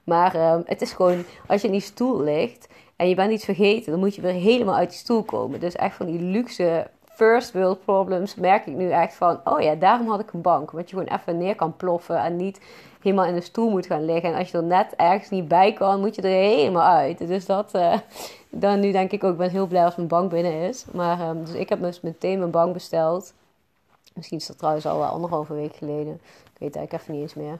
Maar 0.04 0.54
um, 0.54 0.64
het 0.66 0.82
is 0.82 0.94
gewoon, 0.94 1.24
als 1.48 1.62
je 1.62 1.68
in 1.68 1.74
die 1.74 1.82
stoel 1.82 2.22
ligt 2.22 2.68
en 2.96 3.10
je 3.10 3.16
bent 3.16 3.32
iets 3.32 3.46
vergeten, 3.46 3.92
dan 3.92 4.00
moet 4.00 4.16
je 4.16 4.22
weer 4.22 4.32
helemaal 4.32 4.76
uit 4.76 4.90
die 4.90 5.00
stoel 5.00 5.24
komen. 5.24 5.60
Dus 5.60 5.76
echt 5.76 5.96
van 5.96 6.06
die 6.06 6.20
luxe 6.20 6.88
first 7.14 7.54
world 7.54 7.86
problems 7.86 8.36
merk 8.36 8.66
ik 8.66 8.76
nu 8.76 8.90
echt 8.90 9.14
van, 9.14 9.40
oh 9.44 9.62
ja, 9.62 9.76
daarom 9.76 10.10
had 10.10 10.20
ik 10.20 10.34
een 10.34 10.42
bank. 10.42 10.72
Want 10.72 10.90
je 10.90 10.96
gewoon 10.96 11.18
even 11.18 11.38
neer 11.38 11.56
kan 11.56 11.76
ploffen 11.76 12.18
en 12.18 12.36
niet 12.36 12.60
helemaal 13.02 13.26
in 13.26 13.34
de 13.34 13.42
stoel 13.42 13.70
moet 13.70 13.86
gaan 13.86 14.06
liggen. 14.06 14.32
En 14.32 14.40
als 14.40 14.52
je 14.52 14.58
er 14.58 14.64
net 14.64 14.94
ergens 14.96 15.30
niet 15.30 15.48
bij 15.48 15.74
kan, 15.74 16.00
moet 16.00 16.16
je 16.16 16.22
er 16.22 16.56
helemaal 16.56 16.88
uit. 16.88 17.28
Dus 17.28 17.46
dat, 17.46 17.72
uh, 17.76 17.94
dan 18.50 18.80
nu 18.80 18.92
denk 18.92 19.12
ik 19.12 19.24
ook, 19.24 19.32
ik 19.32 19.38
ben 19.38 19.50
heel 19.50 19.68
blij 19.68 19.86
als 19.86 19.96
mijn 19.96 20.08
bank 20.08 20.30
binnen 20.30 20.54
is. 20.54 20.86
Maar, 20.92 21.30
um, 21.30 21.46
dus 21.46 21.54
ik 21.54 21.70
heb 21.70 21.82
dus 21.82 22.02
meteen 22.02 22.40
mijn 22.40 22.52
bank 22.52 22.74
besteld. 22.74 23.34
Misschien 24.22 24.40
is 24.40 24.48
dat 24.48 24.58
trouwens 24.58 24.86
al 24.86 24.98
wel 24.98 25.08
anderhalve 25.08 25.54
week 25.54 25.76
geleden. 25.76 26.14
Ik 26.14 26.58
weet 26.58 26.68
het 26.68 26.76
eigenlijk 26.76 26.94
even 26.94 27.14
niet 27.14 27.22
eens 27.22 27.34
meer. 27.34 27.60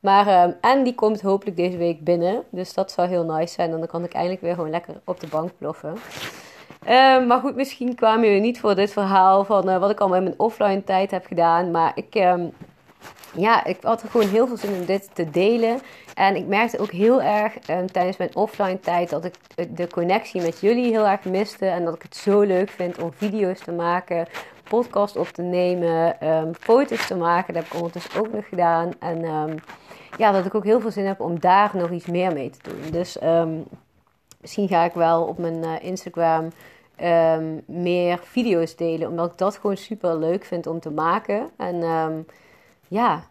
Maar, 0.00 0.48
um, 0.48 0.56
en 0.60 0.82
die 0.82 0.94
komt 0.94 1.20
hopelijk 1.20 1.56
deze 1.56 1.76
week 1.76 2.04
binnen. 2.04 2.42
Dus 2.50 2.74
dat 2.74 2.90
zou 2.92 3.08
heel 3.08 3.24
nice 3.24 3.54
zijn. 3.54 3.72
En 3.72 3.78
dan 3.78 3.86
kan 3.86 4.04
ik 4.04 4.12
eindelijk 4.12 4.40
weer 4.40 4.54
gewoon 4.54 4.70
lekker 4.70 5.00
op 5.04 5.20
de 5.20 5.26
bank 5.26 5.50
ploffen. 5.58 5.94
Uh, 6.86 7.26
maar 7.26 7.40
goed, 7.40 7.54
misschien 7.54 7.94
kwamen 7.94 8.26
jullie 8.26 8.40
niet 8.40 8.60
voor 8.60 8.74
dit 8.74 8.92
verhaal 8.92 9.44
van 9.44 9.68
uh, 9.68 9.78
wat 9.78 9.90
ik 9.90 10.00
allemaal 10.00 10.18
in 10.18 10.24
mijn 10.24 10.38
offline 10.38 10.84
tijd 10.84 11.10
heb 11.10 11.26
gedaan. 11.26 11.70
Maar 11.70 11.92
ik, 11.94 12.14
um, 12.14 12.52
ja, 13.36 13.64
ik 13.64 13.78
had 13.82 14.04
gewoon 14.10 14.28
heel 14.28 14.46
veel 14.46 14.56
zin 14.56 14.74
om 14.74 14.84
dit 14.84 15.14
te 15.14 15.30
delen. 15.30 15.80
En 16.14 16.36
ik 16.36 16.46
merkte 16.46 16.78
ook 16.78 16.90
heel 16.90 17.22
erg 17.22 17.58
tijdens 17.92 18.16
mijn 18.16 18.36
offline 18.36 18.80
tijd 18.80 19.10
dat 19.10 19.24
ik 19.24 19.34
de 19.76 19.88
connectie 19.88 20.42
met 20.42 20.60
jullie 20.60 20.90
heel 20.90 21.06
erg 21.06 21.24
miste. 21.24 21.66
En 21.66 21.84
dat 21.84 21.94
ik 21.94 22.02
het 22.02 22.16
zo 22.16 22.40
leuk 22.40 22.70
vind 22.70 23.02
om 23.02 23.12
video's 23.12 23.60
te 23.60 23.72
maken, 23.72 24.26
podcast 24.78 25.16
op 25.16 25.26
te 25.26 25.42
nemen, 25.42 26.28
um, 26.28 26.54
foto's 26.54 27.06
te 27.06 27.16
maken. 27.16 27.54
Dat 27.54 27.62
heb 27.62 27.72
ik 27.72 27.78
ondertussen 27.78 28.20
ook 28.20 28.32
nog 28.32 28.48
gedaan. 28.48 28.90
En 28.98 29.24
um, 29.24 29.54
ja, 30.16 30.32
dat 30.32 30.46
ik 30.46 30.54
ook 30.54 30.64
heel 30.64 30.80
veel 30.80 30.90
zin 30.90 31.06
heb 31.06 31.20
om 31.20 31.40
daar 31.40 31.70
nog 31.74 31.90
iets 31.90 32.06
meer 32.06 32.32
mee 32.32 32.50
te 32.50 32.70
doen. 32.70 32.90
Dus 32.90 33.18
misschien 34.40 34.68
ga 34.68 34.84
ik 34.84 34.92
wel 34.92 35.24
op 35.24 35.38
mijn 35.38 35.64
uh, 35.64 35.82
Instagram 35.82 36.48
meer 37.66 38.18
video's 38.22 38.76
delen. 38.76 39.08
Omdat 39.08 39.32
ik 39.32 39.38
dat 39.38 39.56
gewoon 39.56 39.76
super 39.76 40.18
leuk 40.18 40.44
vind 40.44 40.66
om 40.66 40.80
te 40.80 40.90
maken. 40.90 41.50
En 41.56 42.26
ja, 42.88 43.24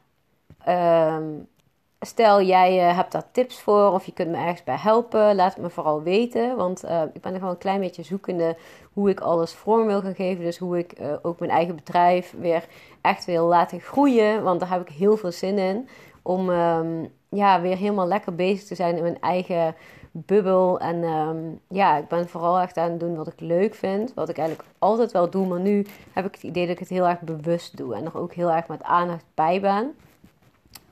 stel 2.06 2.42
jij 2.42 2.90
uh, 2.90 2.96
hebt 2.96 3.12
daar 3.12 3.32
tips 3.32 3.60
voor 3.60 3.92
of 3.92 4.06
je 4.06 4.14
kunt 4.14 4.30
me 4.30 4.38
ergens 4.38 4.64
bij 4.64 4.78
helpen, 4.78 5.36
laat 5.36 5.54
het 5.54 5.64
me 5.64 5.70
vooral 5.70 6.02
weten. 6.02 6.56
Want 6.56 6.86
uh, 6.86 7.02
ik 7.14 7.22
ben 7.22 7.32
er 7.32 7.40
gewoon 7.40 7.54
een 7.54 7.60
klein 7.60 7.80
beetje 7.80 8.04
zoekende 8.04 8.58
hoe 8.94 9.10
ik 9.10 9.20
alles 9.20 9.54
vorm 9.54 9.86
wil 9.86 10.02
gaan 10.02 10.16
geven. 10.16 10.44
Dus 10.44 10.58
hoe 10.58 10.78
ik 10.78 11.00
uh, 11.00 11.14
ook 11.22 11.40
mijn 11.40 11.52
eigen 11.52 11.76
bedrijf 11.76 12.34
weer 12.40 12.66
echt 13.02 13.26
wil 13.26 13.46
laten 13.46 13.80
groeien. 13.80 14.44
Want 14.44 14.60
daar 14.60 14.70
heb 14.70 14.82
ik 14.82 14.96
heel 14.96 15.18
veel 15.18 15.32
zin 15.32 15.58
in. 15.58 15.90
Om 16.22 16.50
um, 16.50 17.12
ja, 17.30 17.62
weer 17.62 17.78
helemaal 17.78 18.08
lekker 18.08 18.36
bezig 18.36 18.68
te 18.68 18.76
zijn 18.76 18.96
in 18.96 19.04
mijn 19.04 19.22
eigen 19.22 19.76
bubbel. 20.12 20.80
En 20.80 21.04
um, 21.04 21.60
ja, 21.68 21.98
ik 21.98 22.08
ben 22.08 22.30
vooral 22.30 22.60
echt 22.60 22.78
aan 22.78 22.92
het 22.92 23.00
doen 23.00 23.16
wat 23.16 23.28
ik 23.28 23.40
leuk 23.40 23.76
vind. 23.76 24.14
Wat 24.14 24.30
ik 24.30 24.38
eigenlijk 24.38 24.70
altijd 24.80 25.12
wel 25.12 25.30
doe. 25.30 25.48
Maar 25.48 25.60
nu 25.60 25.86
heb 26.14 26.26
ik 26.26 26.34
het 26.34 26.44
idee 26.44 26.64
dat 26.64 26.74
ik 26.74 26.80
het 26.80 26.90
heel 26.90 27.08
erg 27.08 27.20
bewust 27.20 27.78
doe. 27.78 27.96
En 27.96 28.06
er 28.06 28.18
ook 28.18 28.34
heel 28.34 28.52
erg 28.52 28.68
met 28.68 28.84
aandacht 28.84 29.26
bij 29.34 29.62
ben. 29.62 29.96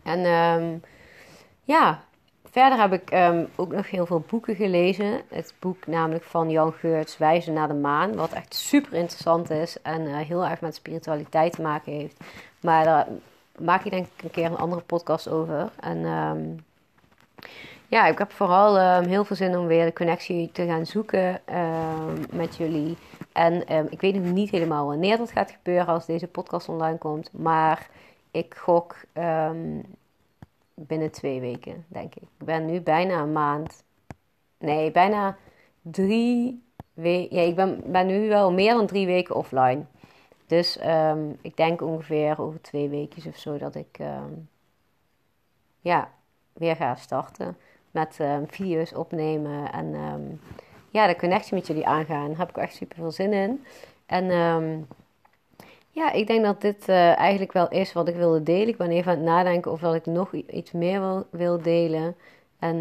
En 0.04 0.26
um, 0.26 0.82
ja, 1.70 2.04
verder 2.52 2.80
heb 2.80 2.94
ik 2.94 3.14
um, 3.14 3.48
ook 3.56 3.72
nog 3.72 3.90
heel 3.90 4.06
veel 4.06 4.24
boeken 4.30 4.56
gelezen. 4.56 5.22
Het 5.28 5.54
boek 5.60 5.88
namelijk 5.88 6.24
van 6.24 6.50
Jan 6.50 6.74
Geurts, 6.74 7.18
Wijzen 7.18 7.54
naar 7.54 7.68
de 7.68 7.74
Maan. 7.74 8.16
Wat 8.16 8.32
echt 8.32 8.56
super 8.56 8.94
interessant 8.94 9.50
is. 9.50 9.82
En 9.82 10.02
uh, 10.02 10.18
heel 10.18 10.46
erg 10.46 10.62
met 10.62 10.76
spiritualiteit 10.76 11.52
te 11.52 11.62
maken 11.62 11.92
heeft. 11.92 12.18
Maar 12.62 12.84
daar 12.84 13.08
maak 13.58 13.84
ik 13.84 13.92
denk 13.92 14.06
ik 14.06 14.24
een 14.24 14.32
keer 14.32 14.46
een 14.46 14.58
andere 14.58 14.82
podcast 14.82 15.28
over. 15.28 15.70
En 15.80 15.98
um, 16.06 16.66
ja, 17.88 18.06
ik 18.06 18.18
heb 18.18 18.32
vooral 18.32 18.98
um, 18.98 19.08
heel 19.08 19.26
veel 19.26 19.36
zin 19.36 19.58
om 19.58 19.68
weer 19.68 19.86
de 19.86 19.94
connectie 19.94 20.52
te 20.52 20.66
gaan 20.66 20.86
zoeken 20.86 21.42
met 22.32 22.56
jullie. 22.56 22.98
En 23.32 23.68
ik 23.90 24.02
weet 24.02 24.16
nog 24.16 24.34
niet 24.34 24.50
helemaal 24.50 24.86
wanneer 24.86 25.18
dat 25.18 25.32
gaat 25.32 25.52
gebeuren 25.52 25.88
als 25.88 26.06
deze 26.06 26.28
podcast 26.28 26.70
online 26.70 26.98
komt. 26.98 27.30
Maar 27.34 27.88
ik 28.32 28.56
gok 28.58 28.96
binnen 30.88 31.12
twee 31.12 31.40
weken, 31.40 31.86
denk 31.88 32.16
ik. 32.16 32.22
Ik 32.22 32.46
ben 32.46 32.66
nu 32.66 32.82
bijna 32.82 33.22
een 33.22 33.32
maand. 33.32 33.84
Nee, 34.58 34.92
bijna 34.92 35.38
drie 35.82 36.64
weken. 36.94 37.36
Ja, 37.36 37.42
ik 37.42 37.56
ben, 37.56 37.82
ben 37.86 38.08
nu 38.08 38.28
wel 38.28 38.52
meer 38.52 38.74
dan 38.74 38.86
drie 38.86 39.06
weken 39.06 39.36
offline. 39.36 39.86
Dus 40.48 40.80
ik 41.42 41.58
denk 41.58 41.82
ongeveer 41.82 42.42
over 42.42 42.62
twee 42.62 42.90
weken 42.90 43.30
of 43.30 43.38
zo 43.38 43.58
dat 43.58 43.76
ik 43.76 44.00
ja, 45.80 46.12
weer 46.54 46.76
ga 46.76 46.96
starten 46.96 47.58
met 47.92 48.20
um, 48.22 48.48
video's 48.48 48.94
opnemen 48.94 49.72
en 49.72 49.96
ja, 50.90 51.08
de 51.08 51.16
connectie 51.16 51.56
met 51.56 51.68
jullie 51.68 51.88
aangaan. 51.88 52.28
Daar 52.28 52.38
heb 52.38 52.50
ik 52.50 52.58
echt 52.58 52.76
super 52.76 52.98
veel 52.98 53.12
zin 53.12 53.34
in. 53.34 53.66
En 54.06 54.26
ja, 55.90 56.12
ik 56.12 56.28
denk 56.28 56.44
dat 56.44 56.62
dit 56.62 56.90
uh, 56.90 57.18
eigenlijk 57.18 57.52
wel 57.52 57.70
is 57.70 57.94
wat 57.94 58.08
ik 58.08 58.16
wilde 58.16 58.44
delen. 58.44 58.68
Ik 58.68 58.78
ben 58.78 58.92
even 58.92 59.12
aan 59.12 59.18
het 59.18 59.26
nadenken 59.26 59.72
of 59.72 59.80
dat 59.80 59.96
ik 59.96 60.06
nog 60.06 60.34
iets 60.34 60.72
meer 60.72 61.00
wil, 61.00 61.26
wil 61.30 61.62
delen. 61.62 62.16
En 62.60 62.80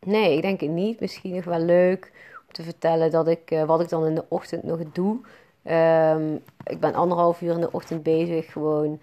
nee, 0.00 0.36
ik 0.36 0.42
denk 0.42 0.60
het 0.60 0.70
niet. 0.70 1.00
Misschien 1.00 1.34
nog 1.34 1.44
wel 1.44 1.58
leuk 1.58 2.12
om 2.46 2.52
te 2.52 2.62
vertellen 2.62 3.10
dat 3.10 3.28
ik, 3.28 3.50
uh, 3.50 3.64
wat 3.64 3.80
ik 3.80 3.88
dan 3.88 4.06
in 4.06 4.14
de 4.14 4.24
ochtend 4.28 4.62
nog 4.62 4.78
doe. 4.92 5.20
ik 6.64 6.80
ben 6.80 6.94
anderhalf 6.94 7.40
uur 7.40 7.52
in 7.52 7.60
de 7.60 7.72
ochtend 7.72 8.02
bezig 8.02 8.52
gewoon 8.52 9.00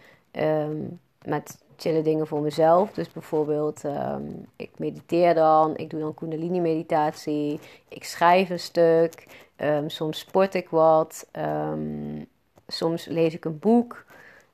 met 1.25 1.64
chille 1.77 2.01
dingen 2.01 2.27
voor 2.27 2.41
mezelf. 2.41 2.91
Dus 2.91 3.11
bijvoorbeeld, 3.11 3.83
um, 3.83 4.45
ik 4.55 4.71
mediteer 4.77 5.33
dan, 5.33 5.77
ik 5.77 5.89
doe 5.89 5.99
dan 5.99 6.13
kundalini 6.13 6.59
meditatie, 6.59 7.59
ik 7.87 8.03
schrijf 8.03 8.49
een 8.49 8.59
stuk, 8.59 9.27
um, 9.57 9.89
soms 9.89 10.19
sport 10.19 10.53
ik 10.53 10.69
wat, 10.69 11.27
um, 11.31 12.25
soms 12.67 13.05
lees 13.05 13.33
ik 13.33 13.45
een 13.45 13.59
boek. 13.59 14.05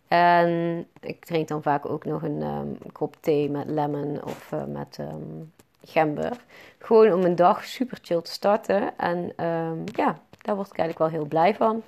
En 0.08 0.86
ik 1.00 1.26
drink 1.26 1.48
dan 1.48 1.62
vaak 1.62 1.90
ook 1.90 2.06
nog 2.06 2.24
een 2.24 2.78
kop 2.92 3.16
thee 3.20 3.50
met 3.50 3.70
lemon 3.70 4.24
of 4.24 4.52
uh, 4.52 4.64
met 4.64 5.00
gember. 5.84 6.44
Gewoon 6.78 7.14
om 7.14 7.24
een 7.24 7.36
dag 7.36 7.64
super 7.64 7.98
chill 8.02 8.22
te 8.22 8.32
starten. 8.32 8.98
En 8.98 9.34
ja, 9.86 10.20
daar 10.42 10.56
word 10.56 10.72
ik 10.72 10.78
eigenlijk 10.78 10.98
wel 10.98 11.08
heel 11.08 11.26
blij 11.26 11.56
van. 11.56 11.84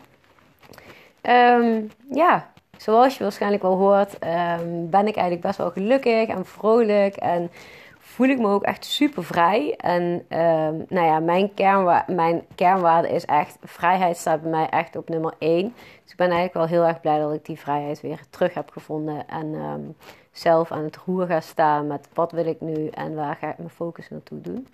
ja, 2.12 2.53
zoals 2.84 3.18
je 3.18 3.24
waarschijnlijk 3.24 3.62
wel 3.62 3.78
hoort, 3.78 4.14
um, 4.14 4.90
ben 4.90 5.08
ik 5.08 5.16
eigenlijk 5.16 5.42
best 5.42 5.58
wel 5.58 5.72
gelukkig 5.72 6.28
en 6.28 6.46
vrolijk. 6.46 7.16
En 7.16 7.52
voel 8.00 8.28
ik 8.28 8.40
me 8.40 8.48
ook 8.48 8.64
echt 8.64 8.86
super 8.86 9.24
vrij. 9.24 9.76
En 9.76 10.04
um, 10.04 10.86
nou 10.90 11.06
ja, 11.06 11.20
mijn, 11.20 11.54
kernwa 11.54 12.06
mijn 12.08 12.46
kernwaarde 12.56 13.10
is 13.10 13.26
echt, 13.26 13.58
vrijheid 13.64 14.18
staat 14.18 14.42
bij 14.42 14.52
mij 14.52 14.70
echt 14.70 14.96
op 14.96 15.10
nummer 15.10 15.34
1. 15.38 15.74
Dus 16.04 16.12
ik 16.12 16.18
ben 16.18 16.32
eigenlijk 16.32 16.54
wel 16.54 16.80
heel 16.80 16.88
erg 16.88 17.02
blij 17.02 17.20
dat 17.20 17.34
ik 17.34 17.46
die 17.46 17.60
vrijheid 17.60 18.02
weer 18.02 18.20
terug 18.30 18.54
heb 18.54 18.70
gevonden. 18.70 19.28
En 19.28 19.54
um, 19.54 19.96
zelf 20.32 20.72
aan 20.72 20.84
het 20.84 20.98
roer 20.98 21.28
ga 21.28 21.42
staan 21.42 21.88
met 21.88 22.08
wat 22.14 22.32
wil 22.32 22.46
ik 22.46 22.62
nu 22.62 22.88
en 22.88 23.16
waar 23.16 23.36
ga 23.36 23.50
ik 23.50 23.58
mijn 23.58 23.70
focus 23.70 24.10
naartoe 24.10 24.42
doen. 24.42 24.68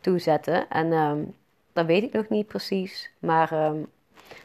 toezetten. 0.00 0.68
En 0.68 0.92
ehm, 0.92 1.18
dat 1.72 1.86
weet 1.86 2.02
ik 2.02 2.12
nog 2.12 2.28
niet 2.28 2.46
precies. 2.46 3.10
Maar 3.18 3.52
ehm, 3.52 3.76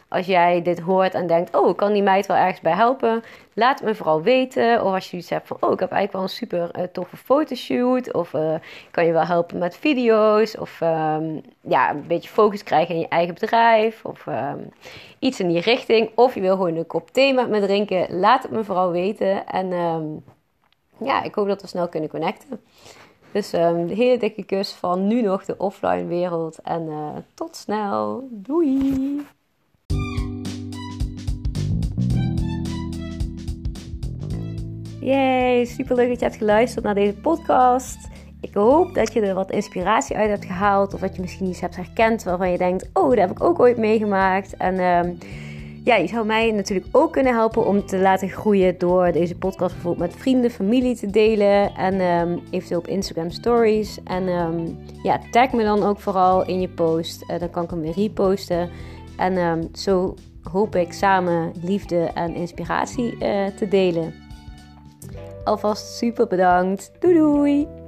als 0.09 0.25
jij 0.25 0.61
dit 0.61 0.79
hoort 0.79 1.13
en 1.13 1.27
denkt: 1.27 1.55
Oh, 1.55 1.75
kan 1.75 1.93
die 1.93 2.03
meid 2.03 2.25
wel 2.25 2.37
ergens 2.37 2.61
bij 2.61 2.73
helpen? 2.73 3.23
Laat 3.53 3.81
me 3.81 3.95
vooral 3.95 4.21
weten. 4.21 4.83
Of 4.85 4.93
als 4.93 5.11
je 5.11 5.17
iets 5.17 5.29
hebt 5.29 5.47
van: 5.47 5.57
Oh, 5.59 5.71
ik 5.71 5.79
heb 5.79 5.91
eigenlijk 5.91 6.11
wel 6.11 6.21
een 6.21 6.29
super 6.29 6.79
uh, 6.79 6.83
toffe 6.83 7.17
fotoshoot. 7.17 8.13
Of 8.13 8.33
uh, 8.33 8.55
kan 8.91 9.05
je 9.05 9.11
wel 9.11 9.25
helpen 9.25 9.57
met 9.57 9.77
video's. 9.77 10.57
Of 10.57 10.81
um, 10.81 11.41
ja, 11.61 11.89
een 11.89 12.07
beetje 12.07 12.29
focus 12.29 12.63
krijgen 12.63 12.95
in 12.95 13.01
je 13.01 13.07
eigen 13.07 13.33
bedrijf. 13.33 14.05
Of 14.05 14.25
um, 14.25 14.69
iets 15.19 15.39
in 15.39 15.47
die 15.47 15.61
richting. 15.61 16.11
Of 16.15 16.33
je 16.33 16.41
wil 16.41 16.55
gewoon 16.55 16.75
een 16.75 16.87
kop 16.87 17.09
thee 17.11 17.33
met 17.33 17.49
me 17.49 17.59
drinken. 17.59 18.19
Laat 18.19 18.43
het 18.43 18.51
me 18.51 18.63
vooral 18.63 18.91
weten. 18.91 19.47
En 19.47 19.71
um, 19.71 20.23
ja, 20.97 21.23
ik 21.23 21.35
hoop 21.35 21.47
dat 21.47 21.61
we 21.61 21.67
snel 21.67 21.89
kunnen 21.89 22.09
connecten. 22.09 22.61
Dus 23.31 23.49
de 23.49 23.93
hele 23.95 24.17
dikke 24.17 24.43
kus 24.43 24.71
van 24.71 25.07
nu 25.07 25.21
nog 25.21 25.45
de 25.45 25.57
offline 25.57 26.05
wereld. 26.05 26.59
En 26.63 26.81
uh, 26.87 27.09
tot 27.33 27.55
snel. 27.55 28.27
Doei! 28.31 29.25
Super 35.09 35.95
leuk 35.95 36.07
dat 36.07 36.19
je 36.19 36.25
hebt 36.25 36.37
geluisterd 36.37 36.85
naar 36.85 36.95
deze 36.95 37.13
podcast. 37.13 38.07
Ik 38.41 38.53
hoop 38.53 38.93
dat 38.93 39.13
je 39.13 39.21
er 39.21 39.33
wat 39.33 39.51
inspiratie 39.51 40.15
uit 40.15 40.29
hebt 40.29 40.45
gehaald. 40.45 40.93
Of 40.93 40.99
dat 40.99 41.15
je 41.15 41.21
misschien 41.21 41.47
iets 41.47 41.61
hebt 41.61 41.75
herkend 41.75 42.23
waarvan 42.23 42.51
je 42.51 42.57
denkt: 42.57 42.89
Oh, 42.93 43.09
dat 43.09 43.17
heb 43.17 43.31
ik 43.31 43.43
ook 43.43 43.59
ooit 43.59 43.77
meegemaakt. 43.77 44.57
En 44.57 44.79
um, 44.79 45.17
ja, 45.83 45.95
je 45.95 46.07
zou 46.07 46.25
mij 46.25 46.51
natuurlijk 46.51 46.87
ook 46.91 47.11
kunnen 47.11 47.33
helpen 47.33 47.65
om 47.65 47.85
te 47.85 47.97
laten 47.97 48.29
groeien 48.29 48.77
door 48.77 49.11
deze 49.11 49.35
podcast 49.35 49.73
bijvoorbeeld 49.73 50.11
met 50.11 50.21
vrienden, 50.21 50.51
familie 50.51 50.95
te 50.95 51.09
delen 51.09 51.75
en 51.75 52.01
um, 52.01 52.41
eventueel 52.49 52.79
op 52.79 52.87
Instagram 52.87 53.29
stories. 53.29 53.99
En 54.03 54.27
um, 54.27 54.77
ja, 55.03 55.19
tag 55.31 55.51
me 55.51 55.63
dan 55.63 55.83
ook 55.83 55.99
vooral 55.99 56.45
in 56.45 56.61
je 56.61 56.69
post. 56.69 57.21
Uh, 57.21 57.39
dan 57.39 57.49
kan 57.49 57.63
ik 57.63 57.69
hem 57.69 57.81
weer 57.81 57.95
reposten. 57.95 58.69
En 59.17 59.69
zo 59.73 60.15
hoop 60.51 60.75
ik 60.75 60.93
samen 60.93 61.51
liefde 61.61 62.11
en 62.13 62.35
inspiratie 62.35 63.13
uh, 63.13 63.45
te 63.45 63.67
delen. 63.69 64.27
Alvast 65.49 65.97
super 65.97 66.27
bedankt. 66.27 66.91
Doei 67.01 67.15
doei! 67.15 67.78